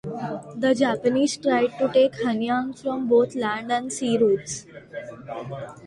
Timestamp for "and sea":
3.71-4.17